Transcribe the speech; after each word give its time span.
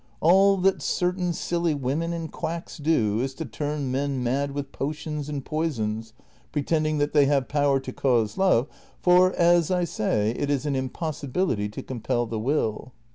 All 0.19 0.57
that 0.57 0.81
certain 0.81 1.31
silly 1.31 1.75
women 1.75 2.11
and 2.11 2.31
quacks 2.31 2.77
do 2.79 3.19
is 3.19 3.35
to 3.35 3.45
turn 3.45 3.91
men 3.91 4.23
mad 4.23 4.51
with 4.51 4.71
potions 4.71 5.29
and 5.29 5.45
poisons, 5.45 6.13
pretending 6.51 6.97
that 6.97 7.13
they 7.13 7.27
have 7.27 7.47
power 7.47 7.79
to 7.81 7.93
cause 7.93 8.35
love, 8.35 8.67
for, 8.99 9.31
as 9.33 9.69
I 9.69 9.83
say, 9.83 10.31
it 10.31 10.49
is 10.49 10.65
an 10.65 10.75
impossibility 10.75 11.69
to 11.69 11.83
compel 11.83 12.25
the 12.25 12.39
will." 12.39 12.93